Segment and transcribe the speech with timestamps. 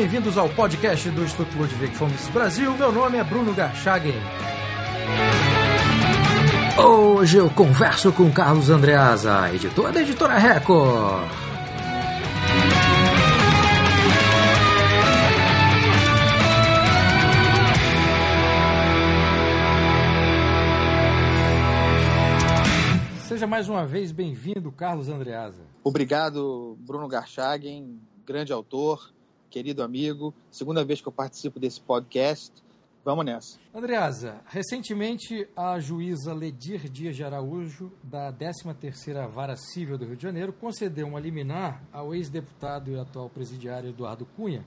[0.00, 2.74] bem-vindos ao podcast do Instituto Ludwig Fomes Brasil.
[2.74, 4.14] Meu nome é Bruno Garchagen.
[6.78, 11.28] Hoje eu converso com Carlos Andreasa, editor da Editora Record.
[23.28, 25.60] Seja mais uma vez bem-vindo, Carlos Andreasa.
[25.84, 29.12] Obrigado, Bruno Garchagen, grande autor,
[29.50, 30.32] querido amigo.
[30.50, 32.52] Segunda vez que eu participo desse podcast.
[33.04, 33.58] Vamos nessa.
[33.74, 40.22] Andreasa, recentemente a juíza Ledir Dias de Araújo, da 13ª Vara Civil do Rio de
[40.22, 44.64] Janeiro, concedeu uma liminar ao ex-deputado e atual presidiário Eduardo Cunha,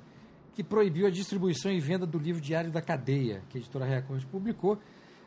[0.55, 4.25] que proibiu a distribuição e venda do livro Diário da Cadeia, que a editora Record
[4.25, 4.79] publicou.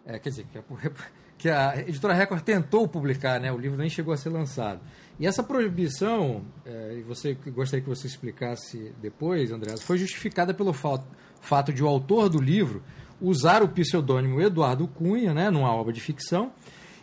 [0.06, 0.62] É, quer dizer, que a,
[1.36, 3.52] que a editora Record tentou publicar, né?
[3.52, 4.80] o livro nem chegou a ser lançado.
[5.18, 11.04] E essa proibição, é, você gostaria que você explicasse depois, André, foi justificada pelo fato,
[11.40, 12.82] fato de o autor do livro
[13.20, 16.52] usar o pseudônimo Eduardo Cunha, né, numa obra de ficção,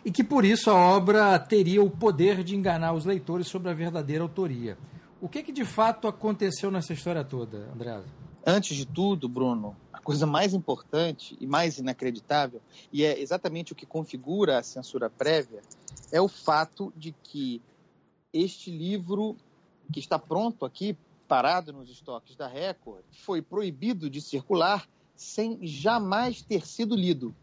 [0.04, 3.74] e que por isso a obra teria o poder de enganar os leitores sobre a
[3.74, 4.78] verdadeira autoria.
[5.20, 8.00] O que, que de fato aconteceu nessa história toda, André?
[8.46, 9.74] Antes de tudo, Bruno,
[10.04, 12.60] coisa mais importante e mais inacreditável,
[12.92, 15.62] e é exatamente o que configura a censura prévia,
[16.12, 17.60] é o fato de que
[18.32, 19.36] este livro,
[19.92, 26.42] que está pronto aqui, parado nos estoques da Record, foi proibido de circular sem jamais
[26.42, 27.34] ter sido lido.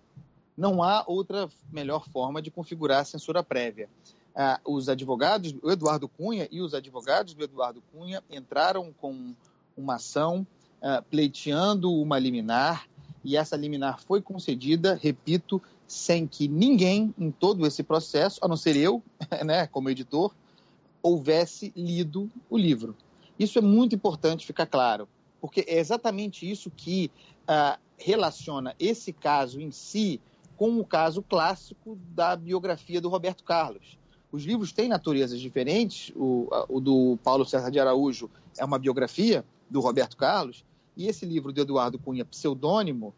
[0.55, 3.89] Não há outra melhor forma de configurar a censura prévia.
[4.35, 9.33] Ah, os advogados, o Eduardo Cunha e os advogados do Eduardo Cunha entraram com
[9.75, 10.45] uma ação
[10.81, 12.87] ah, pleiteando uma liminar
[13.23, 18.57] e essa liminar foi concedida, repito, sem que ninguém em todo esse processo, a não
[18.57, 19.03] ser eu,
[19.45, 20.33] né, como editor,
[21.03, 22.95] houvesse lido o livro.
[23.37, 25.07] Isso é muito importante ficar claro,
[25.39, 27.11] porque é exatamente isso que
[27.43, 30.19] uh, relaciona esse caso em si
[30.57, 33.97] com o caso clássico da biografia do Roberto Carlos.
[34.31, 36.11] Os livros têm naturezas diferentes.
[36.15, 40.63] O, o do Paulo César de Araújo é uma biografia do Roberto Carlos,
[40.95, 43.13] e esse livro do Eduardo Cunha, Pseudônimo,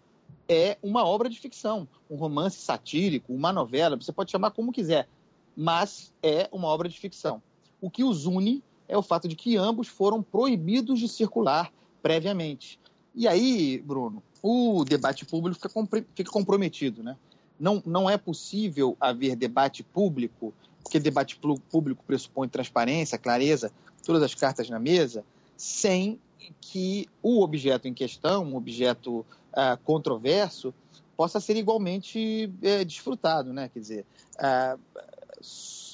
[0.47, 5.07] é uma obra de ficção, um romance satírico, uma novela, você pode chamar como quiser,
[5.55, 7.41] mas é uma obra de ficção.
[7.81, 12.79] O que os une é o fato de que ambos foram proibidos de circular previamente.
[13.15, 17.15] E aí, Bruno, o debate público fica, fica comprometido, né?
[17.59, 20.53] Não, não é possível haver debate público,
[20.83, 23.71] porque debate público pressupõe transparência, clareza,
[24.05, 25.23] todas as cartas na mesa,
[25.55, 26.19] sem
[26.61, 30.73] que o objeto em questão, um objeto uh, controverso,
[31.15, 33.69] possa ser igualmente uh, desfrutado, né?
[33.73, 34.05] Quer dizer,
[34.35, 34.79] uh,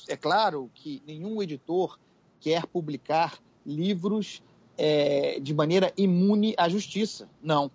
[0.07, 1.99] é claro que nenhum editor
[2.39, 4.41] quer publicar livros
[4.77, 7.29] é, de maneira imune à justiça.
[7.43, 7.69] Não.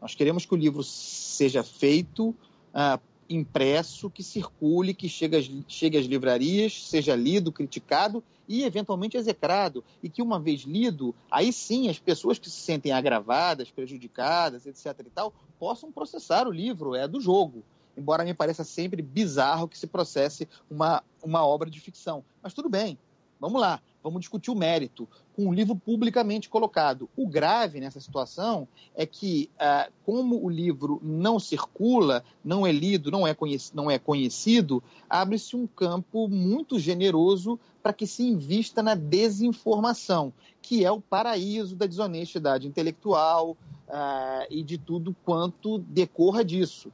[0.00, 2.34] Nós queremos que o livro seja feito,
[2.72, 9.16] ah, impresso, que circule, que chegue às, chegue às livrarias, seja lido, criticado e eventualmente
[9.16, 9.84] execrado.
[10.02, 15.06] E que, uma vez lido, aí sim as pessoas que se sentem agravadas, prejudicadas, etc.
[15.06, 17.62] e tal, possam processar o livro, é do jogo
[17.96, 22.24] embora me pareça sempre bizarro que se processe uma, uma obra de ficção.
[22.42, 22.96] Mas tudo bem,
[23.38, 27.08] vamos lá, vamos discutir o mérito, com o livro publicamente colocado.
[27.16, 33.10] O grave nessa situação é que, ah, como o livro não circula, não é lido,
[33.10, 38.82] não é, conhecido, não é conhecido abre-se um campo muito generoso para que se invista
[38.82, 43.56] na desinformação, que é o paraíso da desonestidade intelectual
[43.88, 46.92] ah, e de tudo quanto decorra disso.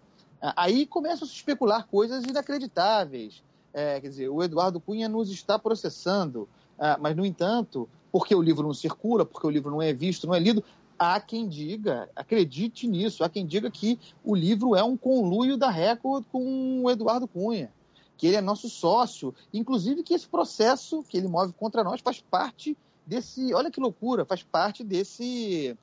[0.55, 3.43] Aí começam a se especular coisas inacreditáveis.
[3.73, 6.49] É, quer dizer, o Eduardo Cunha nos está processando,
[6.79, 10.27] ah, mas, no entanto, porque o livro não circula, porque o livro não é visto,
[10.27, 10.63] não é lido,
[10.99, 15.71] há quem diga, acredite nisso, há quem diga que o livro é um conluio da
[15.71, 17.71] Record com o Eduardo Cunha,
[18.16, 22.21] que ele é nosso sócio, inclusive que esse processo que ele move contra nós faz
[22.21, 22.77] parte
[23.07, 25.77] desse, olha que loucura, faz parte desse,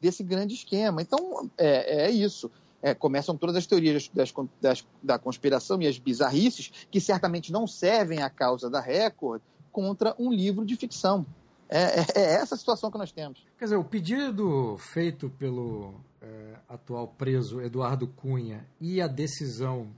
[0.00, 1.02] desse grande esquema.
[1.02, 2.50] Então, é, é isso
[2.82, 7.66] é, começam todas as teorias das, das, da conspiração e as bizarrices, que certamente não
[7.66, 9.40] servem à causa da Record,
[9.70, 11.24] contra um livro de ficção.
[11.68, 13.46] É, é, é essa a situação que nós temos.
[13.56, 19.88] Quer dizer, o pedido feito pelo é, atual preso Eduardo Cunha e a decisão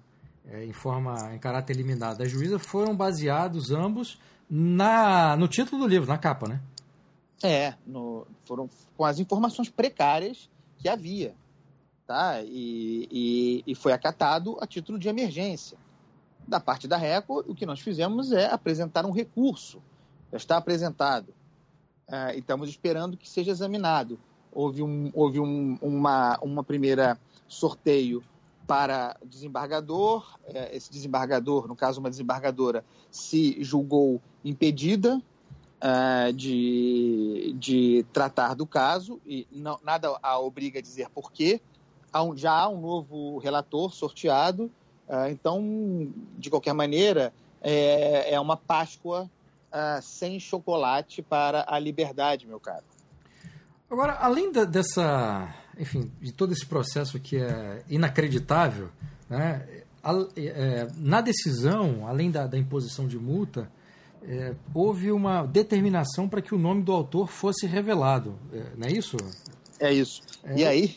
[0.47, 4.19] é, em forma em caráter liminado da juíza foram baseados ambos
[4.49, 6.61] na, no título do livro, na capa, né?
[7.43, 10.49] É, no, foram com as informações precárias
[10.79, 11.35] que havia
[12.07, 12.43] tá?
[12.43, 15.77] E, e, e, foi acatado a título de emergência.
[16.47, 19.83] Da parte da Record, o que nós fizemos é apresentar um recurso.
[20.31, 21.33] Já está apresentado.
[22.07, 24.19] É, e estamos esperando que seja examinado.
[24.53, 27.19] houve um, houve um, uma, uma primeira
[27.49, 28.23] sorteio
[28.67, 30.39] para desembargador.
[30.47, 35.21] É, esse desembargador, no caso uma desembargadora, se julgou impedida
[35.85, 41.61] uh, de, de tratar do caso e não, nada a obriga a dizer por quê.
[42.13, 44.71] Há um, já há um novo relator sorteado,
[45.09, 49.29] uh, então, de qualquer maneira, é, é uma Páscoa
[49.73, 52.85] uh, sem chocolate para a liberdade, meu caro.
[53.91, 58.91] Agora, além da, dessa, enfim, de todo esse processo que é inacreditável,
[59.29, 59.67] né,
[60.37, 63.71] é, na decisão, além da, da imposição de multa,
[64.23, 68.93] é, houve uma determinação para que o nome do autor fosse revelado, é, não é
[68.93, 69.17] isso?
[69.79, 70.23] É isso.
[70.43, 70.97] É, e aí?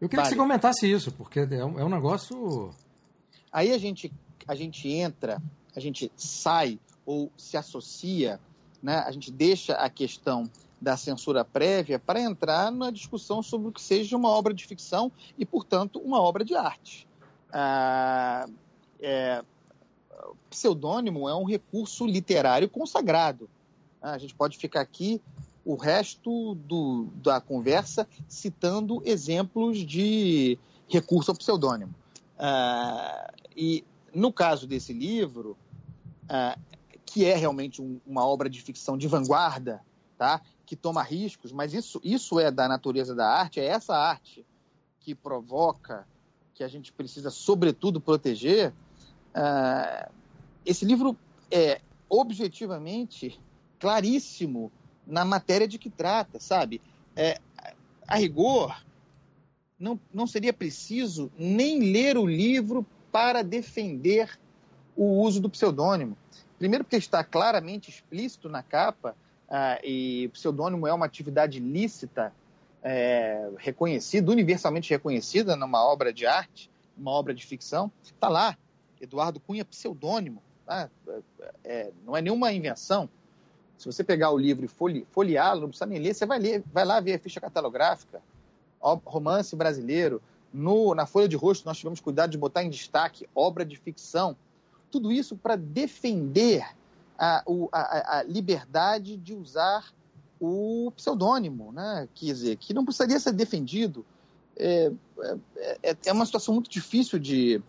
[0.00, 0.34] Eu queria vale.
[0.34, 2.70] que você comentasse isso, porque é um, é um negócio.
[3.50, 4.12] Aí a gente,
[4.46, 5.40] a gente entra,
[5.74, 8.38] a gente sai ou se associa,
[8.82, 8.98] né?
[8.98, 10.50] a gente deixa a questão
[10.84, 15.10] da censura prévia para entrar na discussão sobre o que seja uma obra de ficção
[15.38, 17.08] e, portanto, uma obra de arte.
[17.50, 18.46] Ah,
[19.00, 19.42] é,
[20.50, 23.48] pseudônimo é um recurso literário consagrado.
[24.00, 25.20] Ah, a gente pode ficar aqui
[25.64, 31.94] o resto do, da conversa citando exemplos de recurso ao pseudônimo.
[32.38, 33.82] Ah, e
[34.14, 35.56] no caso desse livro,
[36.28, 36.58] ah,
[37.06, 39.80] que é realmente um, uma obra de ficção de vanguarda,
[40.18, 40.42] tá?
[40.66, 44.44] Que toma riscos, mas isso, isso é da natureza da arte, é essa arte
[45.00, 46.06] que provoca,
[46.54, 48.72] que a gente precisa, sobretudo, proteger.
[49.34, 50.10] Uh,
[50.64, 51.16] esse livro
[51.50, 53.38] é objetivamente
[53.78, 54.72] claríssimo
[55.06, 56.80] na matéria de que trata, sabe?
[57.14, 57.38] É,
[58.06, 58.82] a rigor,
[59.78, 64.38] não, não seria preciso nem ler o livro para defender
[64.96, 66.16] o uso do pseudônimo.
[66.58, 69.16] Primeiro, porque está claramente explícito na capa,
[69.48, 72.32] ah, e pseudônimo é uma atividade lícita,
[72.82, 77.90] é, reconhecida, universalmente reconhecida numa obra de arte, uma obra de ficção.
[78.02, 78.56] Está lá,
[79.00, 80.42] Eduardo Cunha, pseudônimo.
[80.66, 80.88] Tá?
[81.62, 83.08] É, não é nenhuma invenção.
[83.76, 86.84] Se você pegar o livro e folheá-lo, não precisa nem ler, você vai, ler, vai
[86.84, 88.22] lá ver a ficha catalográfica,
[88.80, 90.22] romance brasileiro.
[90.52, 94.36] No, na folha de rosto, nós tivemos cuidado de botar em destaque obra de ficção.
[94.90, 96.64] Tudo isso para defender
[97.18, 99.92] a, a, a, liberdade de usar
[100.40, 102.08] o pseudônimo, né?
[102.14, 104.04] Quer dizer, que não precisaria ser defendido.
[104.56, 104.92] É,
[105.56, 107.62] é, é, é uma situação muito difícil de,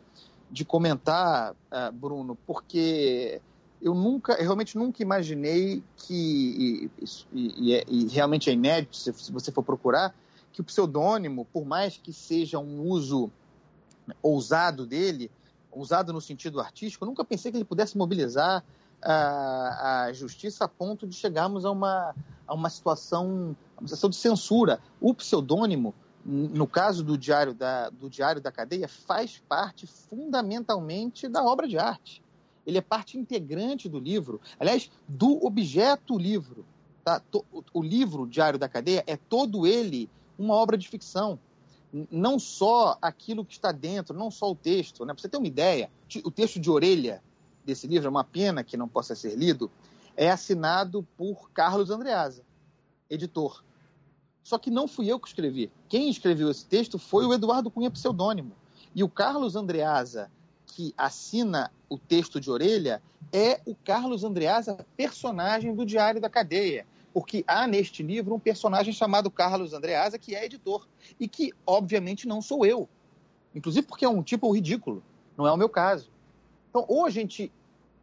[0.51, 3.41] de comentar, uh, Bruno, porque
[3.81, 9.11] eu nunca, eu realmente nunca imaginei que, e, e, e, é, realmente é inédito se,
[9.31, 10.15] você for procurar,
[10.51, 13.29] que o pseudônimo, por mais que seja um uso
[14.21, 15.29] ousado dele,
[15.71, 18.63] usado no sentido artístico, eu nunca pensei que ele pudesse mobilizar
[19.05, 22.15] a, a justiça a ponto de chegarmos a uma,
[22.47, 24.79] a uma situação, uma situação de censura.
[24.99, 25.93] O pseudônimo,
[26.25, 31.77] no caso do diário da, do diário da cadeia, faz parte fundamentalmente da obra de
[31.77, 32.23] arte.
[32.65, 36.65] Ele é parte integrante do livro, aliás, do objeto livro.
[37.03, 37.21] Tá?
[37.71, 40.09] O livro Diário da Cadeia é todo ele
[40.39, 41.37] uma obra de ficção
[42.11, 45.05] não só aquilo que está dentro, não só o texto.
[45.05, 45.13] Né?
[45.13, 45.89] Para você ter uma ideia,
[46.23, 47.23] o texto de orelha
[47.65, 49.71] desse livro, é uma pena que não possa ser lido,
[50.15, 52.43] é assinado por Carlos Andreasa,
[53.09, 53.63] editor.
[54.43, 55.71] Só que não fui eu que escrevi.
[55.89, 58.51] Quem escreveu esse texto foi o Eduardo Cunha Pseudônimo.
[58.93, 60.31] E o Carlos Andreasa,
[60.67, 63.01] que assina o texto de orelha,
[63.33, 68.91] é o Carlos Andreasa, personagem do Diário da Cadeia porque há neste livro um personagem
[68.91, 70.85] chamado Carlos Andreasa, que é editor,
[71.17, 72.89] e que, obviamente, não sou eu.
[73.55, 75.01] Inclusive porque é um tipo ridículo,
[75.37, 76.11] não é o meu caso.
[76.75, 77.49] Então, ou a gente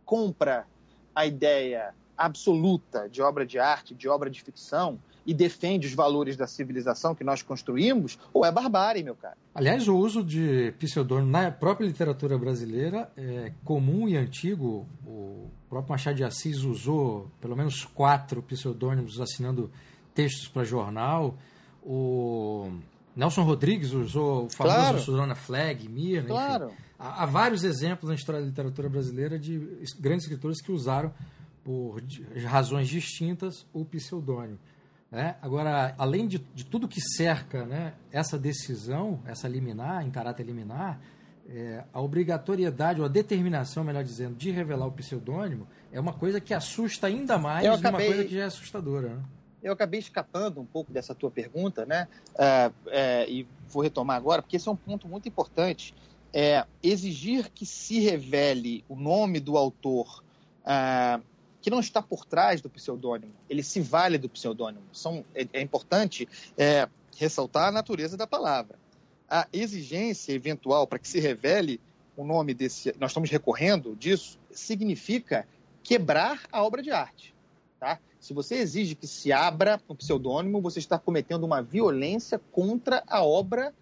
[0.03, 0.67] compra
[1.15, 6.39] a ideia absoluta de obra de arte, de obra de ficção, e defende os valores
[6.39, 9.37] da civilização que nós construímos, ou é barbárie, meu cara.
[9.55, 14.87] Aliás, o uso de pseudônimo na própria literatura brasileira é comum e antigo.
[15.07, 19.71] O próprio Machado de Assis usou pelo menos quatro pseudônimos assinando
[20.15, 21.37] textos para jornal.
[21.83, 22.73] O
[23.15, 24.97] Nelson Rodrigues usou o famoso claro.
[24.97, 26.69] pseudônimo Flag, Mir, claro.
[26.69, 26.77] Enfim.
[27.03, 29.59] Há, há vários exemplos na história da literatura brasileira de
[29.99, 31.13] grandes escritores que usaram
[31.65, 32.01] por
[32.47, 34.59] razões distintas o pseudônimo.
[35.11, 35.37] Né?
[35.43, 41.01] Agora, além de, de, tudo que cerca né, essa decisão, essa liminar, em caráter liminar,
[41.49, 46.41] é, a obrigatoriedade ou a determinação, melhor dizendo, de revelar o pseudônimo é uma coisa
[46.41, 49.09] que assusta ainda mais acabei, uma coisa que já é assustadora.
[49.17, 49.23] Né?
[49.63, 52.09] Eu acabei escapando um pouco dessa tua pergunta, né?
[52.37, 55.95] É, é, e vou retomar agora, porque esse é um ponto muito importante.
[56.33, 60.25] É, exigir que se revele o nome do autor
[60.65, 61.21] é,
[61.63, 64.85] que não está por trás do pseudônimo, ele se vale do pseudônimo.
[64.93, 68.79] São, é, é importante é, ressaltar a natureza da palavra.
[69.31, 71.81] A exigência eventual para que se revele
[72.17, 75.47] o nome desse, nós estamos recorrendo disso, significa
[75.83, 77.35] quebrar a obra de arte.
[77.79, 77.99] Tá?
[78.21, 83.25] Se você exige que se abra um pseudônimo, você está cometendo uma violência contra a
[83.25, 83.73] obra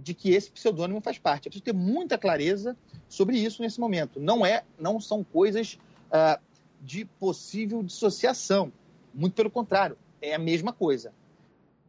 [0.00, 1.48] de que esse pseudônimo faz parte.
[1.48, 2.76] É preciso ter muita clareza
[3.08, 4.20] sobre isso nesse momento.
[4.20, 6.40] Não é, não são coisas uh,
[6.80, 8.72] de possível dissociação.
[9.12, 11.12] Muito pelo contrário, é a mesma coisa.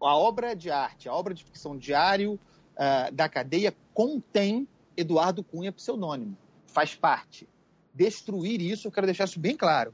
[0.02, 5.72] A obra de arte, a obra de ficção diário uh, da cadeia contém Eduardo Cunha
[5.72, 6.36] pseudônimo.
[6.66, 7.48] Faz parte.
[7.94, 9.94] Destruir isso, eu quero deixar isso bem claro.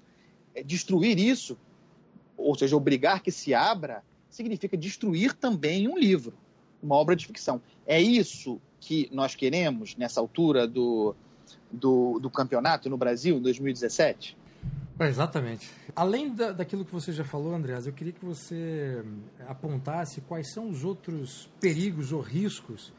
[0.54, 1.58] É, destruir isso,
[2.38, 6.38] ou seja, obrigar que se abra, significa destruir também um livro,
[6.86, 7.62] uma obra de ficção.
[7.86, 11.15] É isso que nós queremos nessa altura do,
[11.72, 14.38] do, do campeonato no Brasil, em 2017?
[14.98, 15.70] É, exatamente.
[15.96, 19.04] Além da, daquilo que você já falou, Andreas, eu queria que você
[19.48, 22.94] apontasse quais são os outros perigos ou riscos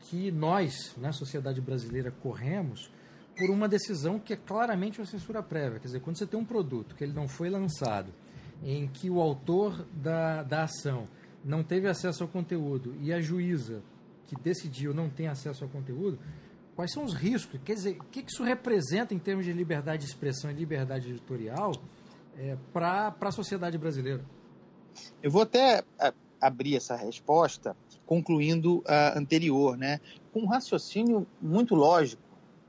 [0.00, 2.90] que nós, na sociedade brasileira, corremos
[3.36, 5.80] por uma decisão que é claramente uma censura prévia.
[5.80, 8.12] Quer dizer, quando você tem um produto que ele não foi lançado,
[8.62, 11.08] em que o autor da, da ação
[11.44, 13.82] não teve acesso ao conteúdo e a juíza
[14.26, 16.18] que decidiu não tem acesso ao conteúdo,
[16.74, 17.60] quais são os riscos?
[17.64, 21.72] Quer dizer, o que isso representa em termos de liberdade de expressão e liberdade editorial
[22.36, 24.24] é, para a sociedade brasileira?
[25.22, 25.84] Eu vou até
[26.40, 30.00] abrir essa resposta concluindo a anterior, né,
[30.32, 32.22] com um raciocínio muito lógico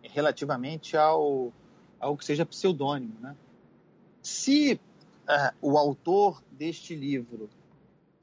[0.03, 1.51] relativamente ao,
[2.00, 3.15] ao que seja pseudônimo.
[3.20, 3.36] Né?
[4.22, 4.79] Se
[5.27, 7.50] uh, o autor deste livro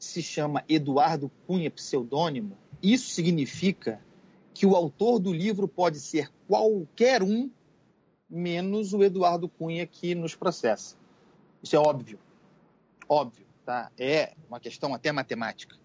[0.05, 4.05] se chama Eduardo Cunha Pseudônimo, isso significa
[4.53, 7.49] que o autor do livro pode ser qualquer um,
[8.29, 10.97] menos o Eduardo Cunha que nos processa.
[11.63, 12.19] Isso é óbvio.
[13.09, 13.93] Óbvio, tá?
[13.97, 15.77] É uma questão até matemática.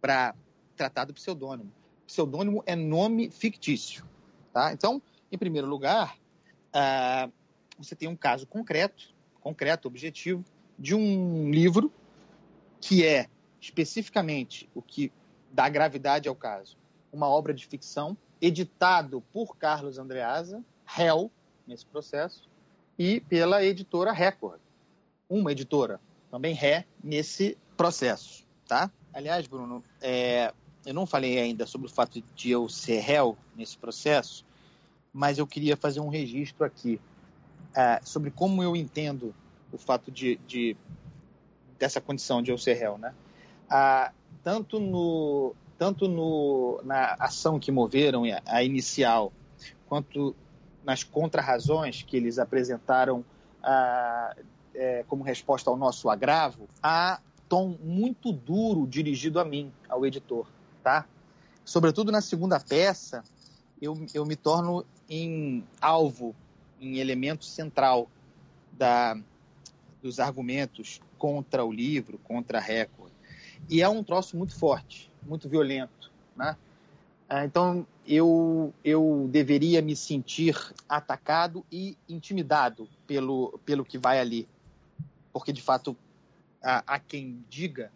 [0.00, 0.36] Para
[0.76, 1.72] tratar do pseudônimo.
[2.06, 4.06] Pseudônimo é nome fictício.
[4.52, 4.72] Tá?
[4.72, 6.16] Então, em primeiro lugar,
[6.68, 7.32] uh,
[7.76, 10.44] você tem um caso concreto, concreto, objetivo,
[10.78, 11.92] de um livro
[12.80, 13.28] que é
[13.60, 15.12] especificamente o que
[15.52, 16.76] dá gravidade ao caso,
[17.12, 21.30] uma obra de ficção editado por Carlos Andreasa, réu
[21.66, 22.48] nesse processo,
[22.98, 24.60] e pela editora Record,
[25.28, 28.90] uma editora, também ré nesse processo, tá?
[29.12, 30.52] Aliás, Bruno, é,
[30.84, 34.44] eu não falei ainda sobre o fato de eu ser réu nesse processo,
[35.12, 37.00] mas eu queria fazer um registro aqui
[37.70, 39.34] uh, sobre como eu entendo
[39.72, 40.76] o fato de, de,
[41.78, 43.14] dessa condição de eu ser réu, né?
[44.42, 49.30] Tanto no tanto no, na ação que moveram a inicial,
[49.86, 50.34] quanto
[50.82, 53.18] nas contrarrazões que eles apresentaram
[53.62, 54.42] uh,
[54.74, 60.46] é, como resposta ao nosso agravo, há tom muito duro dirigido a mim, ao editor
[60.86, 61.04] tá?
[61.64, 63.24] Sobretudo na segunda peça,
[63.82, 66.32] eu, eu me torno em alvo,
[66.80, 68.08] em elemento central
[68.70, 69.18] da,
[70.00, 73.10] dos argumentos contra o livro, contra a Record.
[73.68, 76.56] E é um troço muito forte, muito violento, né?
[77.28, 80.56] Ah, então, eu, eu deveria me sentir
[80.88, 84.48] atacado e intimidado pelo, pelo que vai ali.
[85.32, 85.96] Porque, de fato,
[86.62, 87.90] há quem diga,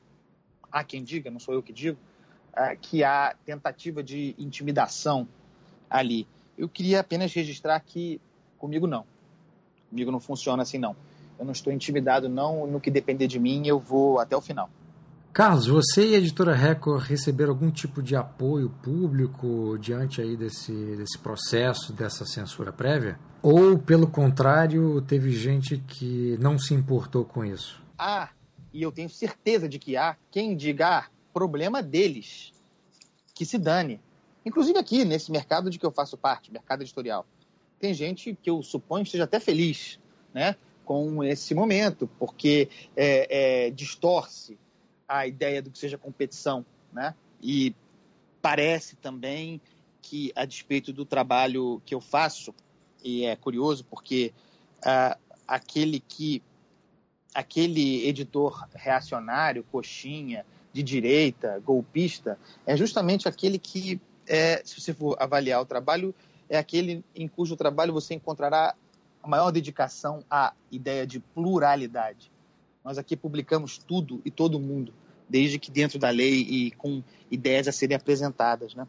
[0.71, 1.99] há quem diga, não sou eu que digo,
[2.52, 5.29] uh, que há tentativa de intimidação
[5.88, 6.26] ali.
[6.59, 8.21] Eu queria apenas registrar que
[8.59, 9.07] comigo não.
[9.88, 10.97] Comigo não funciona assim, não.
[11.38, 12.67] Eu não estou intimidado, não.
[12.67, 14.69] No que depender de mim, eu vou até o final.
[15.33, 20.73] Carlos, você e a editora Record receberam algum tipo de apoio público diante aí desse,
[20.73, 23.17] desse processo, dessa censura prévia?
[23.41, 27.81] Ou, pelo contrário, teve gente que não se importou com isso?
[27.97, 28.31] Ah,
[28.75, 32.53] e eu tenho certeza de que há quem diga, ah, problema deles.
[33.33, 34.01] Que se dane.
[34.45, 37.25] Inclusive aqui, nesse mercado de que eu faço parte, mercado editorial.
[37.79, 40.01] Tem gente que eu suponho esteja até feliz
[40.35, 44.59] né, com esse momento, porque é, é, distorce
[45.11, 46.64] a ideia do que seja competição.
[46.93, 47.14] Né?
[47.43, 47.75] E
[48.40, 49.61] parece também
[50.00, 52.55] que, a despeito do trabalho que eu faço,
[53.02, 54.33] e é curioso porque
[54.79, 56.43] uh, aquele que
[57.33, 65.17] aquele editor reacionário, coxinha, de direita, golpista, é justamente aquele que, é, se você for
[65.21, 66.14] avaliar o trabalho,
[66.49, 68.75] é aquele em cujo trabalho você encontrará
[69.23, 72.33] a maior dedicação à ideia de pluralidade.
[72.85, 74.93] Nós aqui publicamos tudo e todo mundo,
[75.31, 78.75] desde que dentro da lei e com ideias a serem apresentadas.
[78.75, 78.87] Né?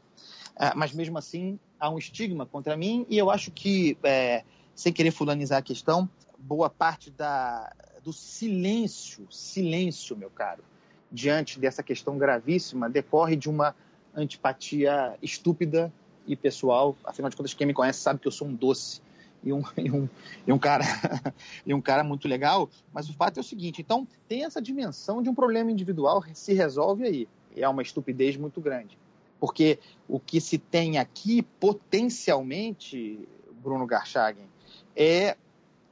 [0.57, 4.43] Ah, mas mesmo assim, há um estigma contra mim e eu acho que, é,
[4.75, 7.71] sem querer fulanizar a questão, boa parte da,
[8.03, 10.63] do silêncio, silêncio, meu caro,
[11.11, 13.75] diante dessa questão gravíssima, decorre de uma
[14.15, 15.93] antipatia estúpida
[16.25, 16.97] e pessoal.
[17.03, 19.01] Afinal de contas, quem me conhece sabe que eu sou um doce
[19.43, 20.09] e um, e um,
[20.47, 20.85] e um, cara,
[21.65, 22.69] e um cara muito legal.
[22.93, 26.53] Mas o fato é o seguinte: então, tem essa dimensão de um problema individual se
[26.53, 27.27] resolve aí.
[27.55, 28.97] É uma estupidez muito grande.
[29.39, 33.27] Porque o que se tem aqui, potencialmente,
[33.61, 34.47] Bruno Garchagen,
[34.95, 35.35] é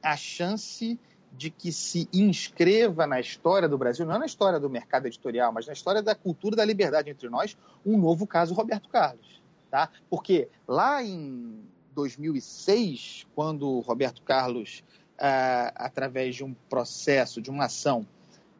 [0.02, 0.98] a chance
[1.32, 5.52] de que se inscreva na história do Brasil, não é na história do mercado editorial,
[5.52, 9.40] mas na história da cultura da liberdade entre nós, um novo caso Roberto Carlos.
[9.70, 9.88] Tá?
[10.08, 11.64] Porque lá em
[12.00, 14.82] 2006, quando Roberto Carlos,
[15.18, 18.06] ah, através de um processo, de uma ação,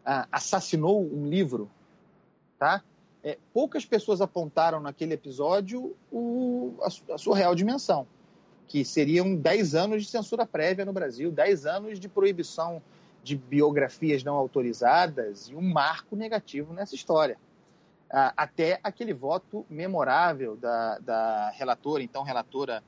[0.05, 1.71] ah, assassinou um livro,
[2.59, 2.83] tá?
[3.23, 8.07] É, poucas pessoas apontaram naquele episódio o, a, a sua real dimensão
[8.67, 12.81] que seriam 10 anos de censura prévia no Brasil, 10 anos de proibição
[13.23, 17.37] de biografias não autorizadas e um marco negativo nessa história.
[18.09, 22.83] Ah, até aquele voto memorável da, da relatora, então relatora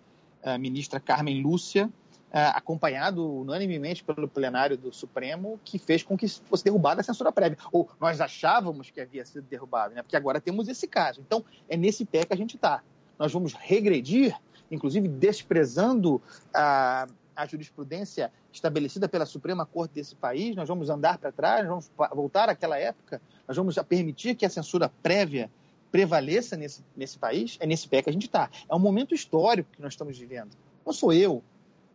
[0.58, 1.90] ministra Carmen Lúcia,
[2.30, 7.58] acompanhado unanimemente pelo plenário do Supremo, que fez com que fosse derrubada a censura prévia.
[7.70, 10.02] Ou nós achávamos que havia sido derrubada, né?
[10.02, 11.20] porque agora temos esse caso.
[11.20, 12.82] Então, é nesse pé que a gente está.
[13.18, 14.34] Nós vamos regredir
[14.72, 16.20] inclusive desprezando
[16.52, 17.06] a,
[17.36, 22.48] a jurisprudência estabelecida pela Suprema Corte desse país, nós vamos andar para trás, vamos voltar
[22.48, 25.50] àquela época, nós vamos permitir que a censura prévia
[25.92, 28.50] prevaleça nesse, nesse país, é nesse pé que a gente está.
[28.68, 30.56] É um momento histórico que nós estamos vivendo.
[30.84, 31.44] Não sou eu,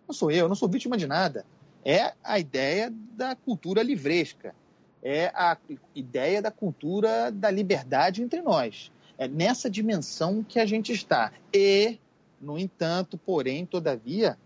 [0.07, 1.43] não sou eu, não sou vítima de nada.
[1.83, 4.53] É a ideia da cultura livresca,
[5.01, 5.57] é a
[5.95, 8.91] ideia da cultura da liberdade entre nós.
[9.17, 11.31] É nessa dimensão que a gente está.
[11.51, 11.97] E
[12.39, 14.37] no entanto, porém, todavia,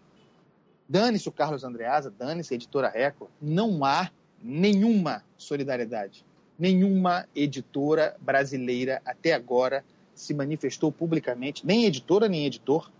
[0.88, 4.10] dane-se o Carlos Andreasa, dane-se a editora Record, não há
[4.41, 6.25] nenhuma solidariedade.
[6.62, 12.91] Nenhuma editora brasileira até agora se manifestou publicamente, nem editora nem editor,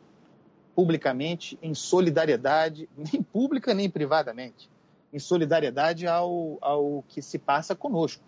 [0.74, 4.68] publicamente em solidariedade, nem pública nem privadamente,
[5.14, 8.24] em solidariedade ao, ao que se passa conosco.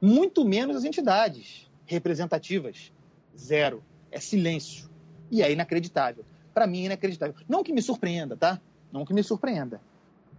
[0.00, 2.90] Muito menos as entidades representativas.
[3.36, 3.84] Zero.
[4.10, 4.88] É silêncio.
[5.30, 6.24] E é inacreditável.
[6.54, 7.34] Para mim, é inacreditável.
[7.46, 8.58] Não que me surpreenda, tá?
[8.90, 9.78] Não que me surpreenda.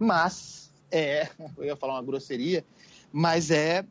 [0.00, 2.64] Mas é, eu ia falar uma grosseria,
[3.12, 3.84] mas é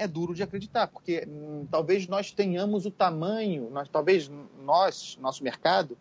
[0.00, 4.30] é duro de acreditar, porque hum, talvez nós tenhamos o tamanho, nós, talvez
[4.64, 5.96] nós, nosso mercado,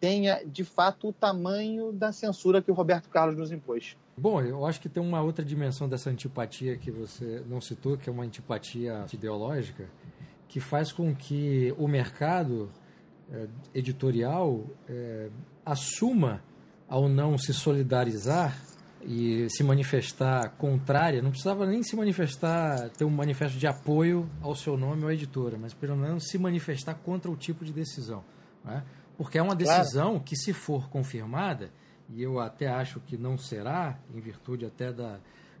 [0.00, 3.94] tenha de fato o tamanho da censura que o Roberto Carlos nos impôs.
[4.16, 8.08] Bom, eu acho que tem uma outra dimensão dessa antipatia que você não citou, que
[8.08, 9.86] é uma antipatia ideológica,
[10.48, 12.70] que faz com que o mercado
[13.30, 15.28] é, editorial é,
[15.64, 16.42] assuma
[16.88, 18.56] ao não se solidarizar
[19.04, 24.54] e se manifestar contrária, não precisava nem se manifestar, ter um manifesto de apoio ao
[24.54, 28.24] seu nome ou à editora, mas pelo menos se manifestar contra o tipo de decisão.
[28.64, 28.84] Né?
[29.16, 30.24] Porque é uma decisão claro.
[30.24, 31.70] que, se for confirmada,
[32.08, 35.18] e eu até acho que não será, em virtude até da,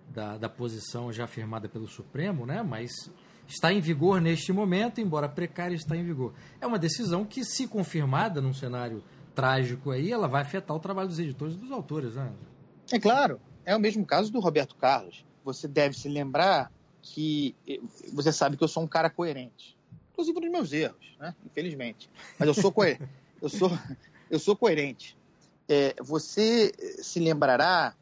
[0.08, 2.62] da, da posição já afirmada pelo Supremo, né?
[2.62, 2.92] mas
[3.46, 6.32] está em vigor neste momento, embora precária, está em vigor.
[6.60, 9.02] É uma decisão que, se confirmada num cenário
[9.34, 12.30] trágico aí, ela vai afetar o trabalho dos editores e dos autores, né?
[12.92, 13.40] É claro.
[13.64, 15.24] É o mesmo caso do Roberto Carlos.
[15.44, 17.56] Você deve se lembrar que
[18.12, 19.76] você sabe que eu sou um cara coerente,
[20.12, 21.34] inclusive nos meus erros, né?
[21.44, 23.02] Infelizmente, mas eu sou coerente.
[23.42, 23.70] eu sou
[24.30, 25.16] eu sou coerente.
[25.68, 27.94] É, você se lembrará,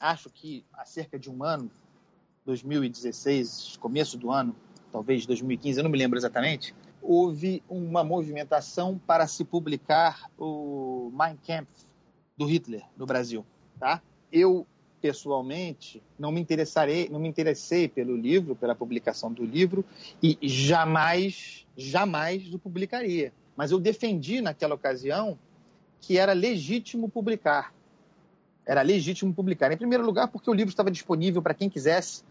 [0.00, 1.70] acho que há cerca de um ano,
[2.46, 4.56] 2016, começo do ano,
[4.90, 11.36] talvez 2015, eu não me lembro exatamente, houve uma movimentação para se publicar o Mein
[11.36, 11.86] Kampf
[12.36, 13.44] do Hitler no Brasil,
[13.78, 14.02] tá?
[14.32, 14.66] Eu
[15.00, 19.84] pessoalmente não me interessarei, não me interessei pelo livro, pela publicação do livro
[20.22, 23.32] e jamais, jamais o publicaria.
[23.56, 25.38] Mas eu defendi naquela ocasião
[26.00, 27.72] que era legítimo publicar.
[28.66, 29.72] Era legítimo publicar.
[29.72, 32.22] Em primeiro lugar, porque o livro estava disponível para quem quisesse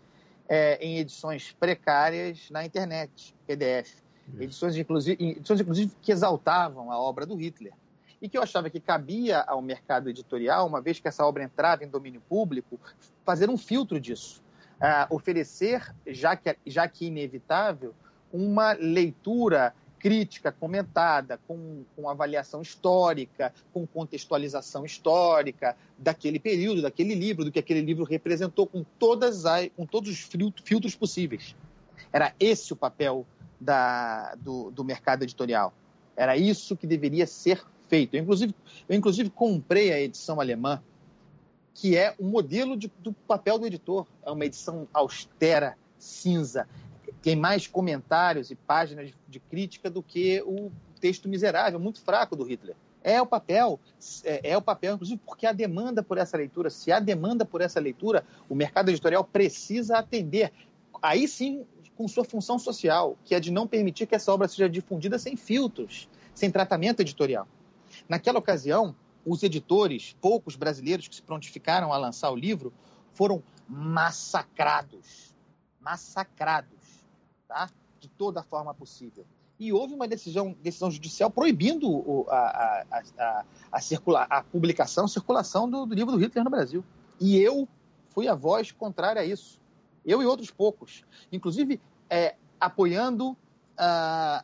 [0.47, 4.01] é, em edições precárias na internet, PDF.
[4.39, 7.73] Edições inclusive, edições, inclusive, que exaltavam a obra do Hitler.
[8.21, 11.83] E que eu achava que cabia ao mercado editorial, uma vez que essa obra entrava
[11.83, 12.79] em domínio público,
[13.25, 14.41] fazer um filtro disso.
[14.77, 17.95] Uh, oferecer, já que, já que inevitável,
[18.31, 27.43] uma leitura crítica comentada, com, com avaliação histórica, com contextualização histórica daquele período, daquele livro,
[27.43, 30.29] do que aquele livro representou, com, todas as, com todos os
[30.63, 31.55] filtros possíveis.
[32.11, 33.25] Era esse o papel
[33.59, 35.73] da, do, do mercado editorial.
[36.15, 38.15] Era isso que deveria ser feito.
[38.15, 38.55] Eu, inclusive,
[38.87, 40.81] eu, inclusive, comprei a edição alemã,
[41.73, 44.05] que é um modelo de, do papel do editor.
[44.25, 46.67] É uma edição austera, cinza,
[47.21, 52.35] tem mais comentários e páginas de, de crítica do que o texto miserável, muito fraco
[52.35, 52.75] do Hitler.
[53.03, 53.79] É o papel,
[54.23, 57.61] é, é, o papel, inclusive porque a demanda por essa leitura, se há demanda por
[57.61, 60.51] essa leitura, o mercado editorial precisa atender.
[61.01, 64.69] Aí sim, com sua função social, que é de não permitir que essa obra seja
[64.69, 67.47] difundida sem filtros, sem tratamento editorial.
[68.07, 72.73] Naquela ocasião, os editores, poucos brasileiros que se prontificaram a lançar o livro,
[73.13, 75.35] foram massacrados.
[75.81, 77.05] Massacrados,
[77.47, 77.69] tá?
[77.99, 79.25] De toda forma possível.
[79.59, 85.69] E houve uma decisão, decisão judicial proibindo a, a, a, a, circula, a publicação, circulação
[85.69, 86.83] do, do livro do Hitler no Brasil.
[87.19, 87.67] E eu
[88.09, 89.59] fui a voz contrária a isso.
[90.05, 91.03] Eu e outros poucos.
[91.31, 93.35] Inclusive, é, apoiando uh,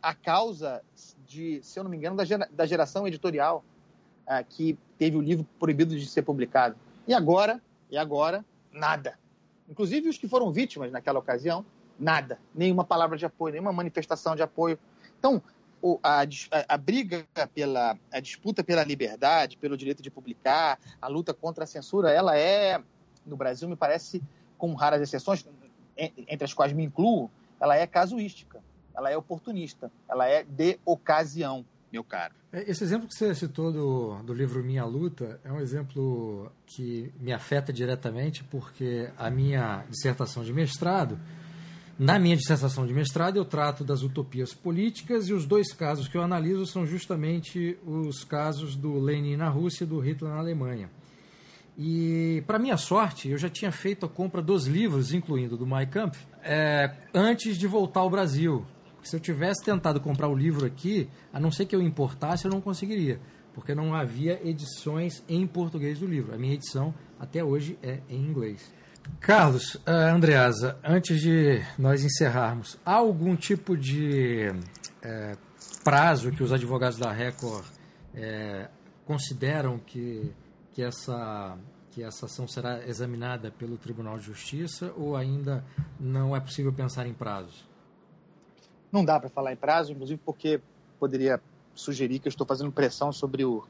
[0.02, 0.84] a causa
[1.28, 3.64] de, se eu não me engano, da, gera, da geração editorial
[4.28, 6.76] uh, que teve o livro proibido de ser publicado.
[7.08, 9.18] E agora, e agora, nada.
[9.70, 11.66] Inclusive os que foram vítimas naquela ocasião,
[12.00, 12.40] nada.
[12.54, 14.78] Nenhuma palavra de apoio, nenhuma manifestação de apoio.
[15.20, 15.42] Então,
[16.02, 16.26] a, a,
[16.70, 21.68] a, briga pela a disputa pela liberdade, pelo direito de publicar, a luta contra a
[21.68, 22.82] censura, ela é
[23.26, 24.22] no Brasil me parece
[24.58, 25.46] com raras exceções,
[25.98, 28.62] entre as quais me incluo, ela é casuística,
[28.96, 32.34] ela é oportunista, ela é de ocasião meu caro.
[32.52, 37.14] É, esse exemplo que você citou do, do livro Minha Luta é um exemplo que
[37.20, 41.20] me afeta diretamente porque a minha dissertação de mestrado,
[41.98, 46.18] na minha dissertação de mestrado, eu trato das utopias políticas e os dois casos que
[46.18, 50.90] eu analiso são justamente os casos do Lenin na Rússia e do Hitler na Alemanha.
[51.78, 55.88] E, para minha sorte, eu já tinha feito a compra dos livros, incluindo do Mein
[55.88, 58.66] Kampf, é, antes de voltar ao Brasil.
[59.04, 62.52] Se eu tivesse tentado comprar o livro aqui, a não ser que eu importasse, eu
[62.52, 63.20] não conseguiria,
[63.54, 66.34] porque não havia edições em português do livro.
[66.34, 68.72] A minha edição, até hoje, é em inglês.
[69.20, 75.38] Carlos, uh, Andreasa, antes de nós encerrarmos, há algum tipo de uh,
[75.84, 78.70] prazo que os advogados da Record uh,
[79.06, 80.32] consideram que,
[80.72, 81.58] que, essa,
[81.92, 85.64] que essa ação será examinada pelo Tribunal de Justiça ou ainda
[86.00, 87.73] não é possível pensar em prazos?
[88.94, 90.62] Não dá para falar em prazo, inclusive porque
[91.00, 91.42] poderia
[91.74, 93.66] sugerir que eu estou fazendo pressão sobre o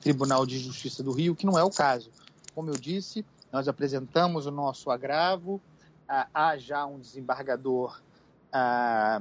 [0.00, 2.10] Tribunal de Justiça do Rio, que não é o caso.
[2.54, 5.60] Como eu disse, nós apresentamos o nosso agravo,
[6.08, 8.00] ah, há já um desembargador
[8.50, 9.20] ah,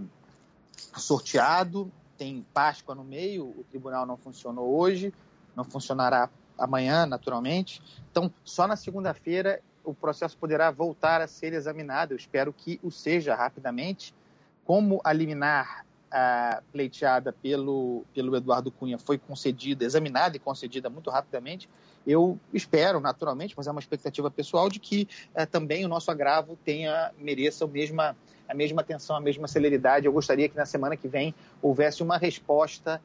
[0.95, 5.13] sorteado, tem Páscoa no meio, o tribunal não funcionou hoje,
[5.53, 7.83] não funcionará amanhã, naturalmente.
[8.09, 12.13] Então, só na segunda-feira o processo poderá voltar a ser examinado.
[12.13, 14.15] Eu espero que o seja rapidamente
[14.65, 15.85] como a liminar
[16.73, 21.69] pleiteada pelo, pelo Eduardo Cunha foi concedida, examinada e concedida muito rapidamente,
[22.05, 26.57] eu espero, naturalmente, mas é uma expectativa pessoal, de que é, também o nosso agravo
[26.65, 28.15] tenha, mereça a mesma,
[28.47, 30.05] a mesma atenção, a mesma celeridade.
[30.05, 33.01] Eu gostaria que na semana que vem houvesse uma resposta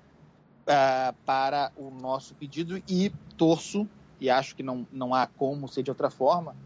[0.63, 3.87] uh, para o nosso pedido e torço,
[4.19, 6.57] e acho que não, não há como ser de outra forma,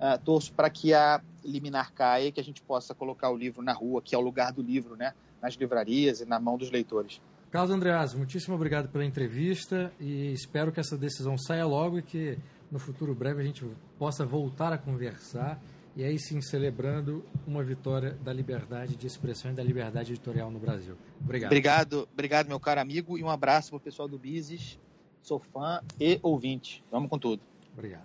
[0.00, 3.72] uh, torço para que a liminar caia que a gente possa colocar o livro na
[3.72, 5.12] rua, que é o lugar do livro, né?
[5.44, 7.20] nas livrarias e na mão dos leitores.
[7.50, 12.38] Carlos Andreas, muitíssimo obrigado pela entrevista e espero que essa decisão saia logo e que
[12.70, 13.64] no futuro breve a gente
[13.98, 15.62] possa voltar a conversar
[15.94, 20.58] e aí sim celebrando uma vitória da liberdade de expressão e da liberdade editorial no
[20.58, 20.96] Brasil.
[21.20, 21.50] Obrigado.
[21.50, 24.78] Obrigado, obrigado meu caro amigo e um abraço para o pessoal do Bises.
[25.22, 26.82] Sou fã e ouvinte.
[26.90, 27.40] Vamos com tudo.
[27.72, 28.04] Obrigado.